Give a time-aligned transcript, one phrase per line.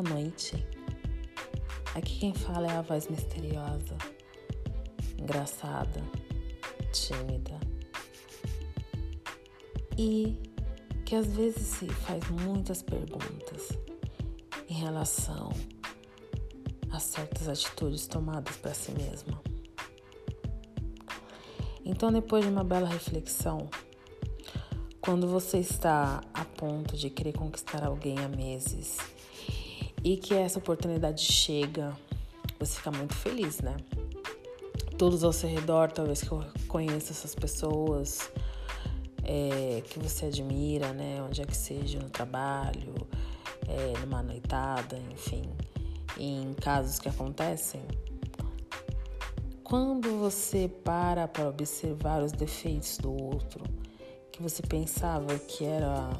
[0.00, 0.66] boa noite.
[1.94, 3.98] Aqui quem fala é a voz misteriosa,
[5.18, 6.02] engraçada,
[6.90, 7.60] tímida
[9.98, 10.38] e
[11.04, 13.76] que às vezes se faz muitas perguntas
[14.68, 15.50] em relação
[16.90, 19.42] a certas atitudes tomadas para si mesma.
[21.84, 23.68] Então, depois de uma bela reflexão,
[25.00, 28.96] quando você está a ponto de querer conquistar alguém há meses
[30.02, 31.96] e que essa oportunidade chega,
[32.58, 33.76] você fica muito feliz, né?
[34.96, 36.28] Todos ao seu redor, talvez que
[36.66, 38.30] conheça essas pessoas
[39.24, 41.22] é, que você admira, né?
[41.22, 42.94] Onde é que seja, no trabalho,
[43.68, 45.42] é, numa noitada, enfim,
[46.18, 47.82] em casos que acontecem.
[49.62, 53.62] Quando você para para observar os defeitos do outro,
[54.32, 56.10] que você pensava que era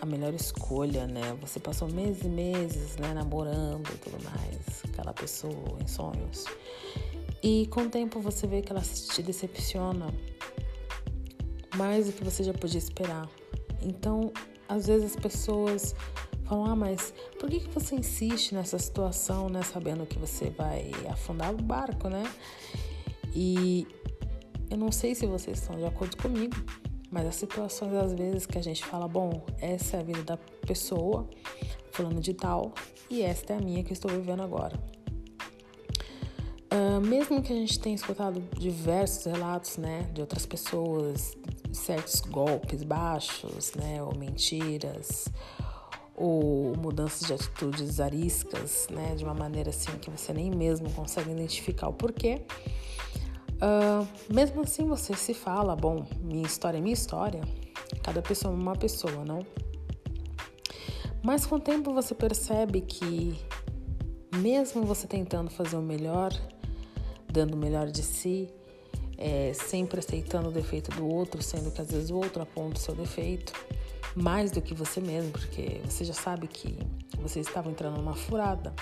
[0.00, 1.36] a melhor escolha, né?
[1.40, 6.44] Você passou meses e meses, né, namorando e tudo mais, aquela pessoa em sonhos.
[7.42, 10.12] E com o tempo você vê que ela te decepciona
[11.74, 13.28] mais do que você já podia esperar.
[13.82, 14.32] Então,
[14.68, 15.94] às vezes as pessoas
[16.44, 20.90] falam: "Ah, mas por que que você insiste nessa situação, né, sabendo que você vai
[21.08, 22.24] afundar o barco, né?"
[23.34, 23.86] E
[24.70, 26.56] eu não sei se vocês estão de acordo comigo,
[27.10, 30.36] mas as situações às vezes que a gente fala, bom, essa é a vida da
[30.66, 31.28] pessoa,
[31.90, 32.72] falando de tal,
[33.10, 34.78] e esta é a minha que estou vivendo agora.
[36.72, 41.36] Uh, mesmo que a gente tenha escutado diversos relatos, né, de outras pessoas,
[41.72, 45.28] certos golpes baixos, né, ou mentiras,
[46.14, 51.32] ou mudanças de atitudes ariscas, né, de uma maneira assim que você nem mesmo consegue
[51.32, 52.42] identificar o porquê.
[53.60, 57.42] Uh, mesmo assim, você se fala, bom, minha história é minha história,
[58.02, 59.44] cada pessoa é uma pessoa, não?
[61.22, 63.38] Mas com o tempo você percebe que,
[64.36, 66.32] mesmo você tentando fazer o melhor,
[67.30, 68.48] dando o melhor de si,
[69.18, 72.80] é, sempre aceitando o defeito do outro, sendo que às vezes o outro aponta o
[72.80, 73.52] seu defeito,
[74.14, 76.78] mais do que você mesmo, porque você já sabe que
[77.20, 78.74] você estava entrando numa furada.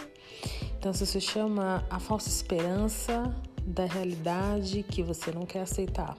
[0.78, 3.34] Então, isso se chama a falsa esperança
[3.68, 6.16] da realidade que você não quer aceitar.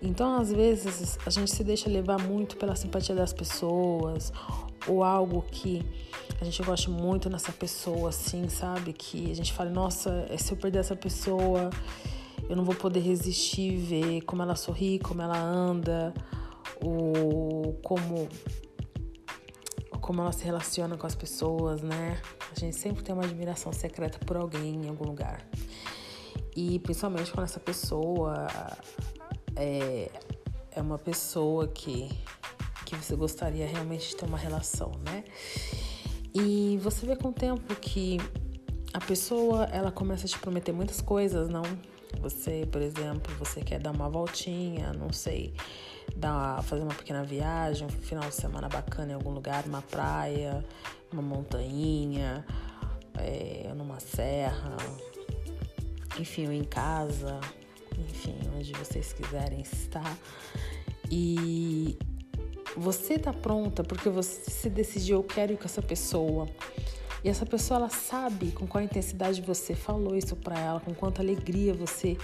[0.00, 4.32] Então, às vezes, a gente se deixa levar muito pela simpatia das pessoas
[4.86, 5.84] ou algo que
[6.40, 8.94] a gente gosta muito nessa pessoa, assim, sabe?
[8.94, 11.68] Que a gente fala, nossa, se eu perder essa pessoa,
[12.48, 16.14] eu não vou poder resistir ver como ela sorri, como ela anda,
[16.82, 18.28] ou como
[20.00, 22.20] como ela se relaciona com as pessoas, né?
[22.50, 25.46] A gente sempre tem uma admiração secreta por alguém em algum lugar.
[26.56, 28.46] E principalmente quando essa pessoa
[29.56, 30.10] é,
[30.72, 32.10] é uma pessoa que,
[32.84, 35.24] que você gostaria realmente de ter uma relação, né?
[36.34, 38.18] E você vê com o tempo que
[38.92, 41.62] a pessoa ela começa a te prometer muitas coisas, não?
[42.20, 45.54] Você, por exemplo, você quer dar uma voltinha, não sei,
[46.16, 50.64] dar, fazer uma pequena viagem, um final de semana bacana em algum lugar, uma praia,
[51.12, 52.44] uma montanha,
[53.16, 54.76] é, numa serra,
[56.20, 57.40] enfim, ou em casa,
[57.98, 60.18] enfim, onde vocês quiserem estar.
[61.10, 61.98] E
[62.76, 66.48] você tá pronta porque você decidiu, eu quero ir com essa pessoa.
[67.22, 71.20] E essa pessoa ela sabe com qual intensidade você falou isso para ela, com quanta
[71.20, 72.16] alegria você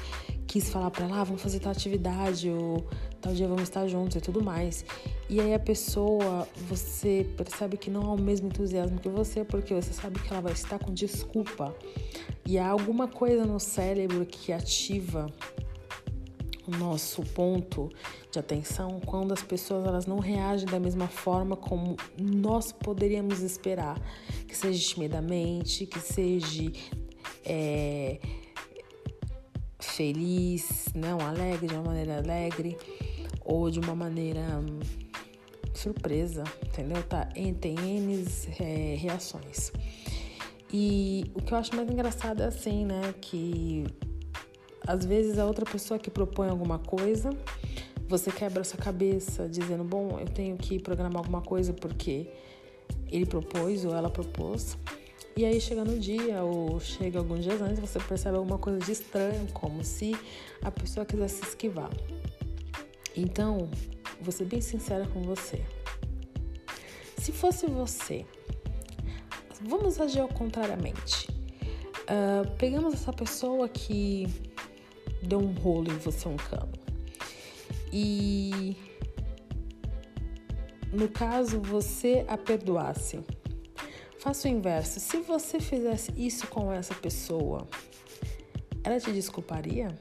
[0.46, 2.86] quis falar para ela, ah, vamos fazer tal atividade ou
[3.20, 4.84] tal dia vamos estar juntos e tudo mais.
[5.28, 9.74] E aí a pessoa, você percebe que não há o mesmo entusiasmo que você, porque
[9.74, 11.74] você sabe que ela vai estar com desculpa.
[12.46, 15.26] E há alguma coisa no cérebro que ativa
[16.66, 17.90] o nosso ponto
[18.30, 24.00] de atenção quando as pessoas elas não reagem da mesma forma como nós poderíamos esperar,
[24.46, 26.70] que seja timidamente, que seja
[27.44, 28.18] é,
[29.96, 32.76] feliz, não alegre de uma maneira alegre
[33.44, 34.80] ou de uma maneira hum,
[35.72, 37.02] surpresa, entendeu?
[37.02, 37.26] Tá?
[37.60, 38.24] Tem N
[38.60, 39.72] é, reações.
[40.72, 43.14] E o que eu acho mais engraçado é assim, né?
[43.20, 43.84] Que
[44.86, 47.30] às vezes a outra pessoa que propõe alguma coisa,
[48.08, 52.30] você quebra sua cabeça dizendo, bom, eu tenho que programar alguma coisa porque
[53.10, 54.76] ele propôs ou ela propôs.
[55.36, 58.90] E aí chega no dia ou chega alguns dias antes, você percebe alguma coisa de
[58.90, 60.16] estranho, como se
[60.62, 61.90] a pessoa quisesse se esquivar.
[63.14, 63.68] Então,
[64.18, 65.62] vou ser bem sincera com você.
[67.18, 68.24] Se fosse você,
[69.60, 71.28] vamos agir ao contrariamente.
[72.04, 74.26] Uh, pegamos essa pessoa que
[75.22, 76.72] deu um rolo em você, um cano.
[77.92, 78.74] E
[80.90, 83.20] no caso você a perdoasse,
[84.26, 84.98] faça o inverso.
[84.98, 87.64] Se você fizesse isso com essa pessoa,
[88.82, 89.96] ela te desculparia?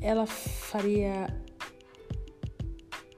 [0.00, 1.26] Ela faria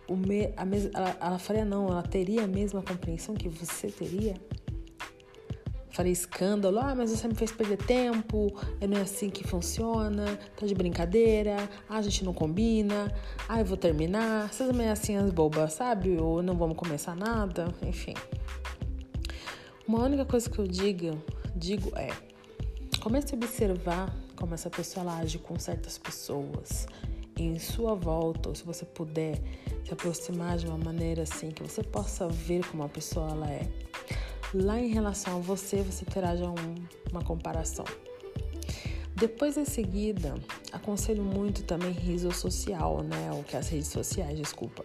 [0.09, 3.87] o me, a mes, ela, ela faria não, ela teria a mesma compreensão que você
[3.87, 4.35] teria?
[5.93, 8.53] Faria escândalo, ah, mas você me fez perder tempo,
[8.89, 11.57] não é assim que funciona, tá de brincadeira,
[11.89, 13.15] ah, a gente não combina,
[13.49, 16.17] ah, eu vou terminar, essas ameaçinhas bobas, sabe?
[16.19, 18.15] Ou não vamos começar nada, enfim.
[19.91, 21.21] Uma única coisa que eu digo,
[21.57, 22.11] digo é,
[23.03, 26.87] comece a observar como essa pessoa age com certas pessoas
[27.37, 29.43] em sua volta, ou se você puder
[29.85, 33.69] se aproximar de uma maneira assim que você possa ver como a pessoa ela é.
[34.55, 36.75] Lá em relação a você, você terá já um,
[37.11, 37.85] uma comparação.
[39.17, 40.37] Depois em seguida,
[40.71, 43.33] aconselho muito também riso social, né?
[43.33, 44.85] O que as redes sociais, desculpa.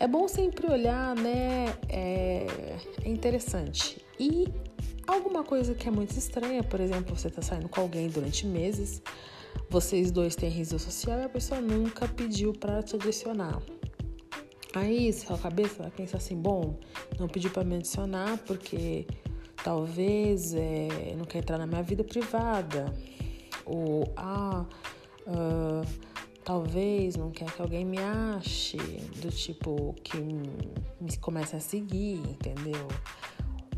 [0.00, 1.66] É bom sempre olhar, né?
[1.86, 2.46] É,
[3.04, 4.02] é interessante.
[4.18, 4.48] E
[5.06, 9.02] alguma coisa que é muito estranha, por exemplo, você está saindo com alguém durante meses,
[9.68, 13.60] vocês dois têm riso social e a pessoa nunca pediu para te adicionar.
[14.74, 16.80] Aí, sua cabeça vai pensar assim: bom,
[17.18, 19.06] não pediu para me adicionar porque
[19.62, 22.86] talvez é, não quer entrar na minha vida privada.
[23.66, 24.64] Ou, ah,
[25.26, 26.09] uh,
[26.44, 28.76] talvez não quer que alguém me ache,
[29.20, 32.88] do tipo que me comece a seguir, entendeu?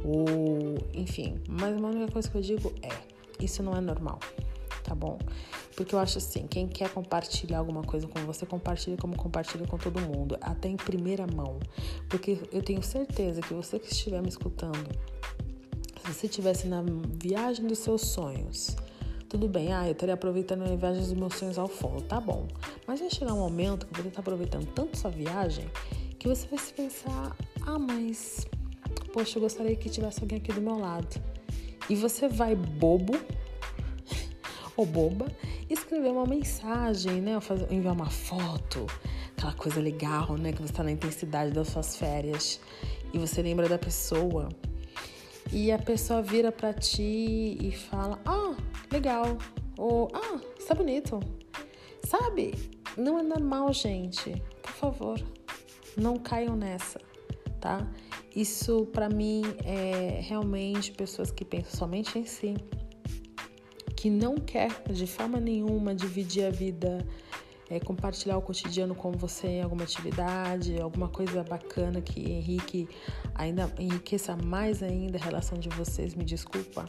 [0.05, 2.91] Ou, enfim, mas uma única coisa que eu digo é:
[3.45, 4.19] isso não é normal,
[4.83, 5.19] tá bom?
[5.77, 9.79] Porque eu acho assim, quem quer compartilhar alguma coisa com você, compartilha como compartilha com
[9.79, 11.59] todo mundo, até em primeira mão.
[12.09, 14.91] Porque eu tenho certeza que você que estiver me escutando,
[16.01, 16.85] se você estivesse na
[17.19, 18.77] viagem dos seus sonhos,
[19.33, 22.47] tudo bem, ah, eu estaria aproveitando a viagem dos meus sonhos ao fundo, tá bom.
[22.87, 25.65] Mas vai chegar um momento que você está aproveitando tanto sua viagem
[26.19, 28.47] que você vai se pensar, ah, mas
[29.11, 31.19] poxa, eu gostaria que tivesse alguém aqui do meu lado.
[31.89, 33.15] E você vai bobo
[34.77, 35.27] ou boba
[35.71, 37.35] escrever uma mensagem, né?
[37.35, 38.87] Ou fazer, enviar uma foto,
[39.35, 40.53] aquela coisa legal, né?
[40.53, 42.61] Que você está na intensidade das suas férias
[43.15, 44.51] e você lembra da pessoa.
[45.51, 48.55] E a pessoa vira para ti e fala: Ah,
[48.93, 49.39] legal.
[49.79, 51.19] Ou Ah, está bonito.
[52.07, 52.55] Sabe?
[52.97, 54.31] Não é normal, gente.
[54.63, 55.21] Por favor,
[55.97, 57.01] não caiam nessa,
[57.61, 57.87] tá?
[58.35, 62.55] Isso para mim é realmente pessoas que pensam somente em si
[64.03, 67.07] que não quer de forma nenhuma dividir a vida,
[67.71, 72.89] é, compartilhar o cotidiano com você em alguma atividade, alguma coisa bacana que enrique,
[73.33, 76.85] ainda enriqueça mais ainda a relação de vocês, me desculpa.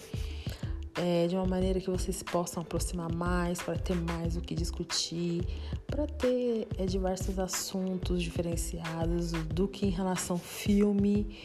[0.96, 5.44] É, de uma maneira que vocês possam aproximar mais, para ter mais o que discutir,
[5.88, 11.36] para ter é, diversos assuntos diferenciados do que em relação filme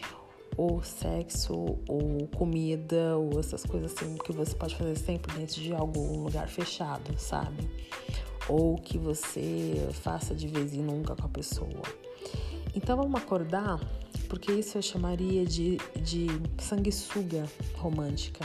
[0.58, 5.72] ou sexo, ou comida, ou essas coisas assim que você pode fazer sempre dentro de
[5.72, 7.70] algum lugar fechado, sabe?
[8.48, 11.82] Ou que você faça de vez em nunca com a pessoa.
[12.74, 13.80] Então vamos acordar,
[14.28, 16.26] porque isso eu chamaria de, de
[16.58, 17.46] sanguessuga
[17.76, 18.44] romântica,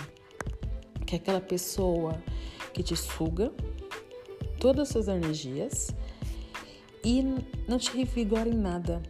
[1.06, 2.22] que é aquela pessoa
[2.74, 3.52] que te suga
[4.60, 5.94] todas as suas energias
[7.04, 7.22] e
[7.68, 9.02] não te revigora em nada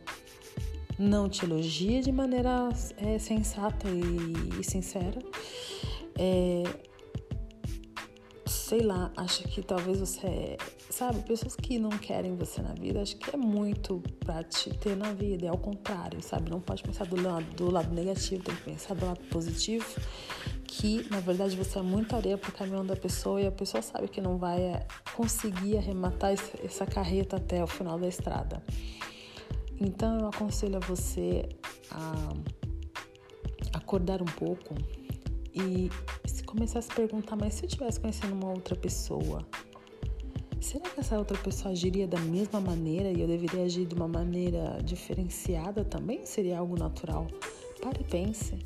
[0.98, 5.20] não te elogia de maneira é, sensata e, e sincera.
[6.16, 6.64] É,
[8.46, 10.58] sei lá, acho que talvez você,
[10.90, 14.96] sabe, pessoas que não querem você na vida, acho que é muito pra te ter
[14.96, 16.50] na vida, é ao contrário, sabe?
[16.50, 19.86] Não pode pensar do lado, do lado negativo, tem que pensar do lado positivo,
[20.76, 24.08] que na verdade você é muito areia pro caminhão da pessoa e a pessoa sabe
[24.08, 28.64] que não vai é, conseguir arrematar essa carreta até o final da estrada.
[29.80, 31.48] Então eu aconselho a você
[31.92, 32.34] a
[33.74, 34.74] acordar um pouco
[35.54, 35.92] e
[36.26, 39.46] se começar a se perguntar, mas se eu estivesse conhecendo uma outra pessoa,
[40.60, 44.08] será que essa outra pessoa agiria da mesma maneira e eu deveria agir de uma
[44.08, 46.26] maneira diferenciada também?
[46.26, 47.28] Seria algo natural?
[47.80, 48.58] Pare e pense,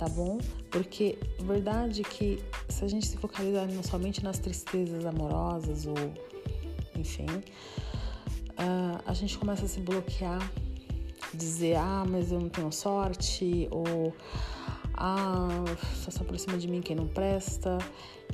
[0.00, 0.38] tá bom?
[0.70, 5.94] Porque verdade que se a gente se focalizar somente nas tristezas amorosas ou
[6.98, 10.40] enfim, uh, a gente começa a se bloquear,
[11.34, 14.14] dizer, ah, mas eu não tenho sorte, ou
[14.94, 15.64] ah,
[15.96, 17.76] só se aproxima de mim quem não presta.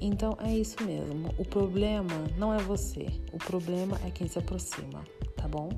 [0.01, 1.35] Então é isso mesmo.
[1.37, 5.05] O problema não é você, o problema é quem se aproxima,
[5.37, 5.69] tá bom?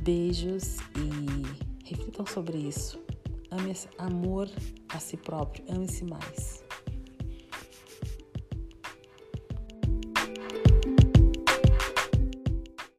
[0.00, 3.05] Beijos e reflitam sobre isso.
[3.50, 4.48] Ame amor
[4.88, 6.65] a si próprio, ame-se mais.